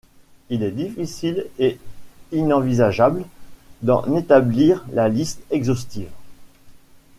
Il 0.49 0.63
est 0.63 0.71
difficile 0.71 1.45
et 1.59 1.77
inenvisageable 2.31 3.23
d'en 3.83 4.15
établir 4.17 4.83
la 4.93 5.07
liste 5.07 5.43
exhaustive. 5.51 6.09